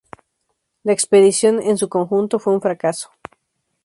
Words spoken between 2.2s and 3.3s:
fue un fracaso.